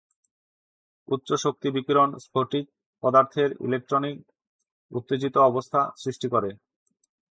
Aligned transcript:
উচ্চ 1.07 1.29
শক্তি 1.43 1.67
বিকিরণ 1.75 2.09
স্ফটিক 2.25 2.65
পদার্থে 3.03 3.43
ইলেকট্রনিক 3.65 4.17
উত্তেজিত 4.91 5.35
অবস্থা 5.49 5.79
সৃষ্টি 6.01 6.27
করে। 6.33 6.49